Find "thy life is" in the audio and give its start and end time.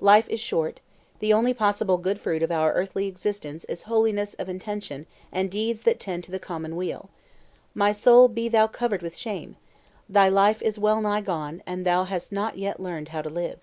10.08-10.76